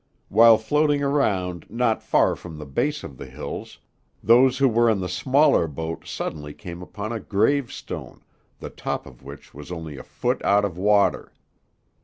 While 0.29 0.57
floating 0.57 1.03
around 1.03 1.67
not 1.69 2.01
far 2.01 2.35
from 2.35 2.57
the 2.57 2.65
base 2.65 3.03
of 3.03 3.17
the 3.19 3.27
hills, 3.27 3.77
those 4.23 4.57
who 4.57 4.67
were 4.67 4.89
in 4.89 4.99
the 4.99 5.07
smaller 5.07 5.67
boat 5.67 6.07
suddenly 6.07 6.55
came 6.55 6.81
upon 6.81 7.11
a 7.11 7.19
gravestone, 7.19 8.23
the 8.57 8.71
top 8.71 9.05
of 9.05 9.21
which 9.21 9.53
was 9.53 9.71
only 9.71 9.97
a 9.97 10.03
foot 10.03 10.43
out 10.43 10.65
of 10.65 10.75
water. 10.75 11.31